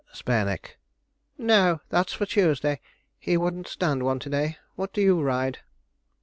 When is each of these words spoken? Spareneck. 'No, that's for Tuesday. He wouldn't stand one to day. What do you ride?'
Spareneck. 0.11 0.79
'No, 1.37 1.79
that's 1.89 2.11
for 2.13 2.25
Tuesday. 2.25 2.79
He 3.19 3.37
wouldn't 3.37 3.67
stand 3.67 4.01
one 4.01 4.17
to 4.21 4.31
day. 4.31 4.57
What 4.75 4.93
do 4.93 4.99
you 5.01 5.21
ride?' 5.21 5.59